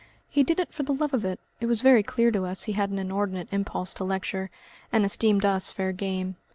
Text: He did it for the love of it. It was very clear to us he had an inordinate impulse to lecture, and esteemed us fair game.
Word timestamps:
He 0.27 0.41
did 0.41 0.59
it 0.59 0.73
for 0.73 0.81
the 0.81 0.95
love 0.95 1.13
of 1.13 1.23
it. 1.25 1.39
It 1.59 1.67
was 1.67 1.83
very 1.83 2.01
clear 2.01 2.31
to 2.31 2.43
us 2.43 2.63
he 2.63 2.71
had 2.73 2.89
an 2.89 2.97
inordinate 2.97 3.49
impulse 3.53 3.93
to 3.93 4.03
lecture, 4.03 4.49
and 4.91 5.05
esteemed 5.05 5.45
us 5.45 5.69
fair 5.69 5.91
game. 5.91 6.37